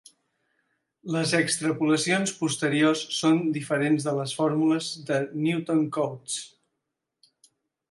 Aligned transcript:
Les 1.15 1.33
extrapolacions 1.39 2.33
posteriors 2.39 3.03
són 3.19 3.43
diferents 3.59 4.09
de 4.09 4.15
les 4.21 4.35
fórmules 4.41 4.89
de 5.13 5.21
Newton 5.45 5.87
Cotes. 5.99 6.41